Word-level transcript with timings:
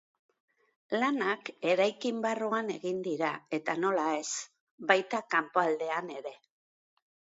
Lanak 1.01 1.51
eraikin 1.73 2.23
barruan 2.23 2.73
egin 2.77 3.03
dira, 3.09 3.29
eta 3.59 3.77
nola 3.85 4.07
ez, 4.23 4.27
baita 4.93 5.21
kanpoaldean 5.35 6.11
ere. 6.19 6.35